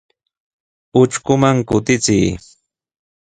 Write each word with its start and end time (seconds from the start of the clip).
Utrkuman 1.01 1.57
kutichiy. 1.69 2.29